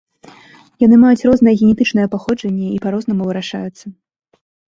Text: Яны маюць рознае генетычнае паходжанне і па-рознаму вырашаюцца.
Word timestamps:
Яны 0.83 0.95
маюць 1.03 1.25
рознае 1.31 1.53
генетычнае 1.59 2.07
паходжанне 2.15 2.67
і 2.71 2.81
па-рознаму 2.87 3.23
вырашаюцца. 3.31 3.85